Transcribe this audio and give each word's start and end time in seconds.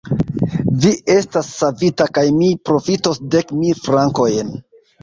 Vi 0.85 0.93
estas 1.15 1.51
savita 1.59 2.09
kaj 2.17 2.25
mi 2.41 2.51
profitos 2.71 3.25
dek 3.37 3.57
mil 3.63 3.87
frankojn. 3.89 4.57